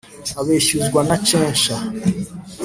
[0.39, 1.75] abeshyuzwa na censha.